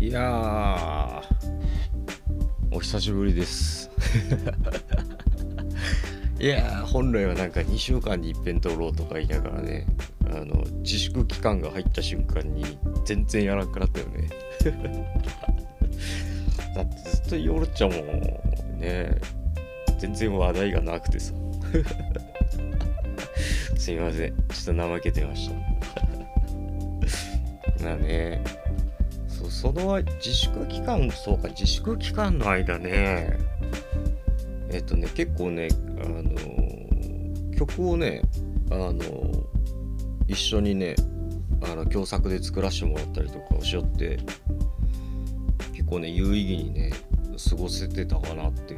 [0.00, 1.22] いやー。
[2.72, 3.90] お久しぶりです。
[6.40, 9.84] いやー本来はなんか2週間に一遍撮ろうとか言いながらね
[10.30, 14.30] あの自粛期間が入った瞬間に全然やらなくなったよね。
[16.74, 17.98] だってずっと夜ちゃんも
[18.78, 19.20] ね
[19.98, 21.34] 全然話題がなくてさ。
[23.76, 24.34] すいません。
[24.48, 25.56] ちょっと怠けてました。
[27.84, 28.42] まあね
[29.50, 33.38] その自粛期間そうか自粛期間の間ね。
[34.70, 35.68] えっとね結構ね
[36.00, 38.22] あの曲をね
[38.70, 38.94] あの
[40.28, 40.94] 一緒にね
[41.62, 44.18] あの共作で作らせてもらったりとかをしよって
[45.72, 46.92] 結構ね有意義にね
[47.50, 48.76] 過ごせてたかなって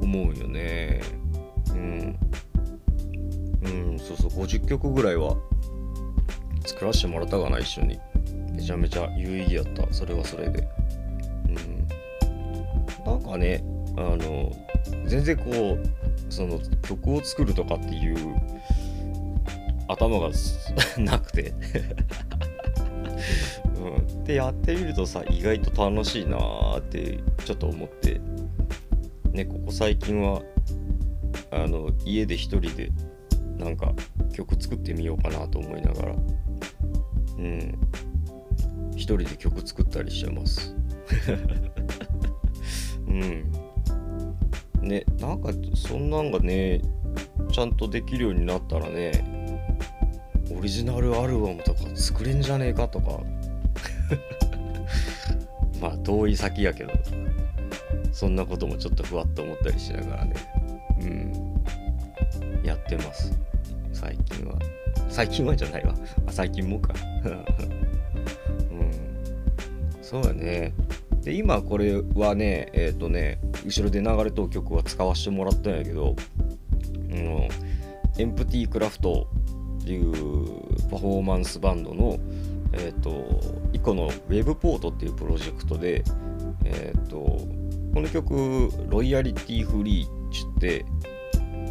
[0.00, 1.00] 思うよね。
[1.70, 2.18] うん。
[3.64, 5.36] うんそうそう50曲ぐらいは
[6.66, 7.98] 作らせてもらったかな一緒に。
[8.52, 9.86] めちゃめちゃ有意義やった。
[9.92, 10.68] それはそれで。
[11.48, 11.86] うん。
[13.04, 13.62] なんかね
[13.96, 14.50] あの
[15.06, 15.78] 全然こう
[16.32, 18.34] その曲を作るとかっていう
[19.88, 20.30] 頭が
[20.98, 21.52] なくて。
[23.84, 28.20] うん、でやってみるとさ意外と楽しいなーってちょっと思って。
[29.32, 30.42] ねここ最近は
[31.50, 32.90] あの家で一人で
[33.58, 33.92] なんか
[34.32, 36.14] 曲作ってみようかなと思いながら。
[39.04, 40.74] 人で曲作ったりしてます。
[43.06, 43.52] うん。
[44.80, 46.80] ねなんかそんなんがね
[47.52, 49.24] ちゃんとできるようになったらね
[50.54, 53.20] オリジナルアルバムとか作れんじゃねえかとか。
[55.80, 56.92] まあ遠い先やけど
[58.12, 60.34] そんなこともちょっとふわっと思ったりしながらね。
[61.00, 62.64] うん。
[62.64, 63.38] やってます。
[63.92, 64.58] 最近は。
[65.10, 65.94] 最近はじゃないわ。
[66.26, 66.94] あ最近もか。
[67.24, 67.28] う
[67.70, 67.73] ん
[70.04, 70.74] そうやね
[71.22, 76.14] で今これはねえっ、ー、とね後ろで流れと曲は使わせてもらったんやけど、
[76.92, 77.48] うん、
[78.18, 79.26] エンプティクラフト
[79.82, 80.12] っていう
[80.90, 82.18] パフォーマンスバンドの、
[82.74, 83.10] えーと、
[83.72, 86.04] 1個のウェブポートっていうプロジェクトで、
[86.64, 87.16] えーと、
[87.94, 90.84] この曲ロイヤリティフリーって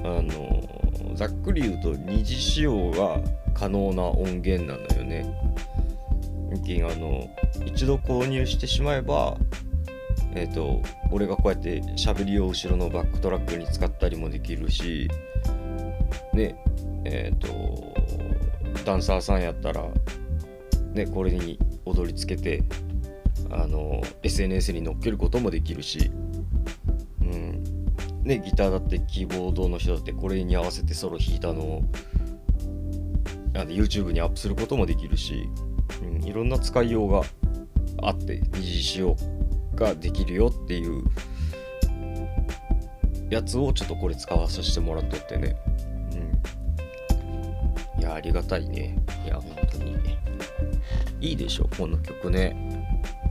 [0.04, 3.20] あのざっくり言うと二次使用が
[3.54, 5.43] 可能な音源なのよね。
[6.64, 7.30] 近あの
[7.66, 9.38] 一度購入してしまえば
[10.36, 10.82] えっ、ー、と
[11.12, 15.10] 俺がこうやって喋りを後ろのバックトラックに使ったりもできるし
[16.34, 16.56] ね
[17.06, 17.94] えっ、ー、と
[18.86, 19.86] ダンサーさんやったら
[20.94, 22.64] ねこれに踊りつけて
[23.52, 26.12] あの SNS に載っけることもできるし
[27.22, 27.64] うん。
[28.24, 31.84] ねギターだってキーボードの人だってこれに合わせてソロ弾いたのを
[33.56, 35.48] あの YouTube にアップすることもできるし、
[36.26, 37.22] いろんな使いようが
[38.02, 39.16] あって二次使用
[39.76, 41.04] ができるよっていう
[43.30, 45.56] やつをちょっとこれ使わさせてもらっとってね。
[47.98, 48.02] うん。
[48.02, 48.98] いや、ありがたいね。
[49.26, 49.98] いや、本当に。
[51.20, 52.56] いいでしょ、この曲ね。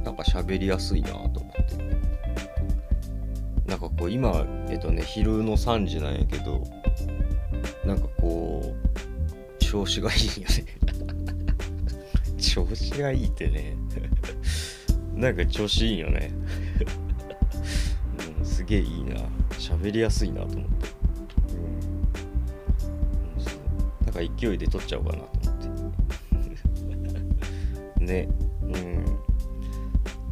[0.04, 1.42] なんか喋りやすいなと思って。
[3.66, 6.62] なんかこう、今、えっとね、昼の3時なんやけど、
[7.84, 10.81] なんかこう、調子がいいよね
[12.42, 13.76] 調子がいいってね。
[15.14, 16.32] なんか調子いいよね、
[18.38, 19.16] うん、すげえいいな。
[19.58, 20.88] 喋りやすいなと思って、
[23.36, 24.06] うん、そう。
[24.06, 25.98] だか勢いで撮っちゃおうかなと思っ
[27.98, 28.04] て。
[28.04, 28.28] ね。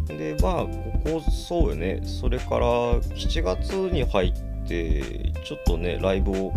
[0.09, 0.19] うん。
[0.19, 2.01] でまあここそうよね。
[2.05, 6.53] それから7月に入ってちょっとねライブを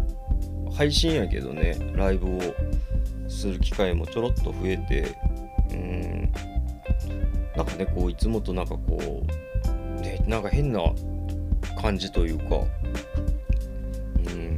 [0.73, 2.39] 配信やけどねライブを
[3.27, 5.15] する機会もちょろっと増えて
[5.73, 6.31] うん。
[7.55, 9.23] なんかねこういつもとなんかこ
[9.97, 10.81] うねなんか変な
[11.81, 12.45] 感じというか。
[14.17, 14.57] うん。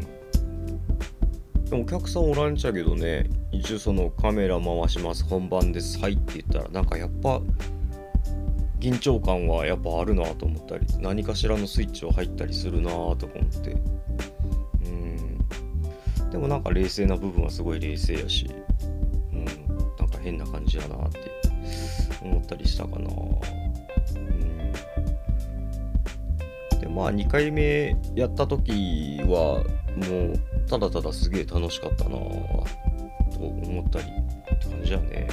[1.66, 7.42] でもお客さんおらんちゃけどね一応そのカメラ回します本番ですはいって言ったらなんかやっぱ
[8.80, 13.18] 緊張感はやっぱあるなと思ったり何かしらのスイッチを入ったりするなと思っ
[13.64, 13.76] て。
[14.86, 16.30] うん。
[16.30, 18.48] でもなんか冷静な部分はすごい冷静やし。
[20.26, 21.20] 変な感じやなって
[22.22, 23.10] 思ったりしたかな。
[24.16, 24.20] う
[26.78, 29.64] ん、でまあ2回目やった時は
[29.96, 32.18] もうただただすげえ楽しかったなと
[33.40, 35.28] 思ったりって感じやね。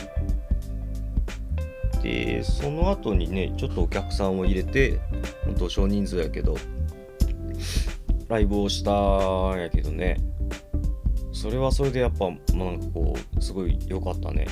[2.02, 4.98] でその後にねちょっとお客さんを入れて
[5.44, 6.56] ほんと少人数やけど
[8.28, 10.16] ライブをしたんやけどね
[11.32, 14.46] それはそれでやっぱ、まあ、なんかこうすごい良かったね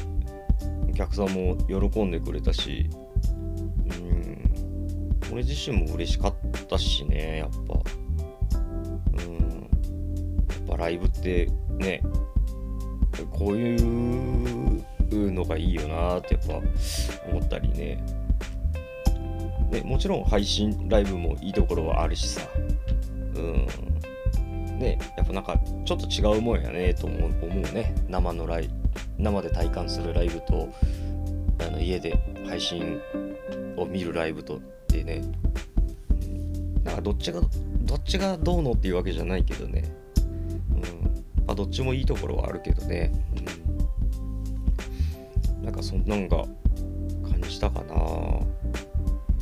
[1.01, 2.91] 客さんも喜んでくれたし
[3.89, 6.35] うん俺自身も嬉しかっ
[6.69, 7.81] たしねやっぱ。
[9.25, 11.49] うんやっぱライブって
[11.79, 12.03] ね
[13.33, 16.55] こういうのがいいよなってやっぱ
[17.31, 18.05] 思ったりね。
[19.71, 22.43] ねもちろん配信ライブもいいところはあるしさ。
[23.37, 23.90] うん。
[24.81, 27.95] ねやっぱなんかちょっと違うもんやねと思う思うね。
[28.09, 28.71] 生のライ
[29.19, 30.69] 生で体感するライブと
[31.61, 32.19] あの家で
[32.49, 32.99] 配信
[33.77, 35.23] を見るライブとってね。
[36.83, 37.41] なんかどっちが
[37.83, 39.85] どっちがどうのっていうわけじゃないけどね、
[40.71, 41.45] うん。
[41.47, 43.13] まあ、どっちもいいところはあるけどね、
[45.59, 46.39] うん、なんかそんなんが
[47.31, 47.95] 感じたかな。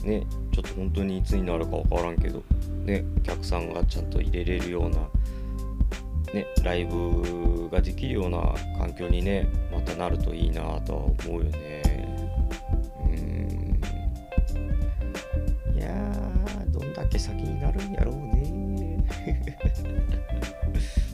[0.03, 2.43] ねちょっと本当にいつになるか分からんけど。
[2.85, 4.97] ねお客さんがちゃんと入れれるような
[6.35, 11.83] ね、ライブができるような環境にねまたなるといいなとは思うよね。
[13.03, 13.81] うん。
[15.75, 19.05] いやーどんだけ先になるんやろうね。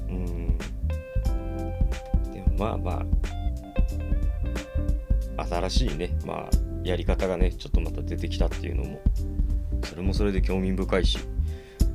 [0.11, 0.59] うん。
[2.33, 3.07] でもまあま
[5.37, 6.51] あ新しいねまあ
[6.83, 9.01] やり方がねちょっとまた出てきたっていうのも
[9.85, 11.19] それもそれで興味深いし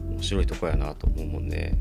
[0.10, 1.77] 面白いとこやなと思うもんね。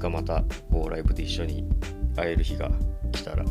[0.00, 0.10] つか？
[0.10, 0.42] また
[0.72, 1.68] こうライブで一緒に
[2.16, 2.70] 会える日が
[3.12, 3.44] 来たら。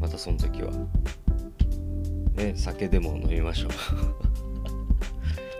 [0.00, 0.72] またその時は。
[2.34, 3.68] ね酒でも飲みましょ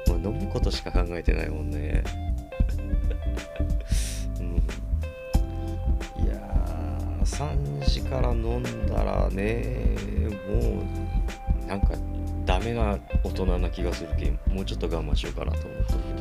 [0.06, 0.10] う。
[0.16, 2.02] もう飲むことしか考えてないもんね。
[4.40, 4.56] うん。
[6.24, 9.96] いやー3時から飲んだらね
[10.48, 10.82] も
[11.64, 11.94] うなんか
[12.46, 15.92] ダメな大人な気がするけんもうちょっと我慢しようかなと思って。
[15.92, 16.17] る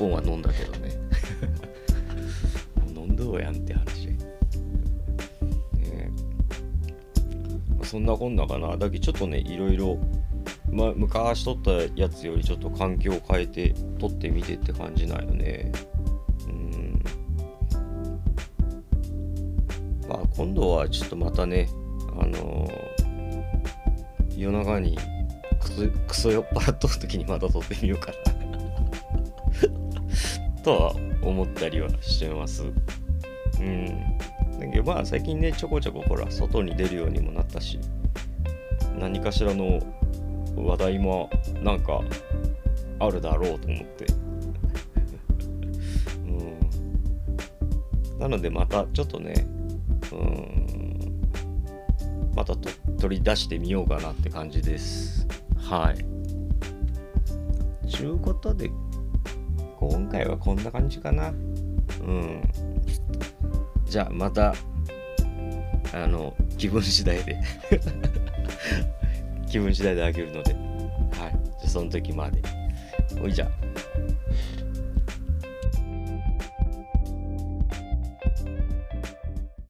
[0.00, 0.90] 本は飲んだけどね。
[2.96, 4.06] 飲んどうやんって話。
[4.08, 4.16] ね。
[7.68, 8.76] まあ、そんなこんなかな。
[8.76, 9.98] だけどちょっとねいろいろ
[10.72, 11.70] まあ、昔撮った
[12.00, 15.72] やつよりちょっと環境を変えて撮ってみてって感じなんよね。
[16.46, 17.02] うん。
[20.08, 21.68] まあ今度はちょっとまたね
[22.20, 24.96] あのー、夜中に
[25.60, 28.29] クソクソ酔っ払っとる時にまた撮ってみようかな
[30.62, 32.64] とは思ったりはしてます。
[33.60, 33.86] うん。
[34.58, 37.78] だけどまあ最近ね、ちょこちょこほら、外に出るようにもなったし、
[38.98, 39.80] 何かしらの
[40.56, 41.30] 話題も
[41.62, 42.02] なんか
[42.98, 44.06] あるだろうと思って。
[46.26, 48.18] うん。
[48.18, 49.46] なのでまたちょっとね、
[50.12, 50.70] うん、
[52.34, 52.68] またと
[52.98, 55.26] 取り出してみようかなって感じです。
[55.56, 56.04] はい。
[57.88, 58.70] ちゅうことで
[59.80, 61.28] 今回はこんな感じかな。
[61.28, 62.42] うん。
[63.86, 64.54] じゃあまた、
[65.94, 67.40] あの、気分次第で
[69.48, 70.62] 気分次第であげるので、はい。
[70.62, 72.42] じゃあその時まで。
[73.18, 73.50] ほいじゃ。